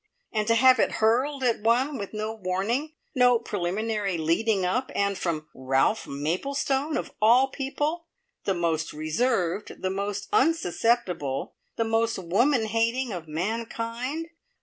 And 0.33 0.47
to 0.47 0.55
have 0.55 0.79
it 0.79 0.93
hurled 0.93 1.43
at 1.43 1.61
one 1.61 1.95
with 1.95 2.11
no 2.11 2.33
warning, 2.33 2.93
no 3.13 3.37
preliminary 3.37 4.17
"leading 4.17 4.65
up," 4.65 4.91
and 4.95 5.15
from 5.15 5.47
Ralph 5.53 6.07
Maplestone 6.07 6.97
of 6.97 7.11
all 7.21 7.49
people 7.49 8.07
the 8.45 8.55
most 8.55 8.93
reserved, 8.93 9.83
the 9.83 9.91
most 9.91 10.27
unsusceptible, 10.33 11.53
the 11.75 11.83
most 11.83 12.17
woman 12.17 12.65
hating 12.65 13.11
of 13.13 13.27
mankind! 13.27 14.29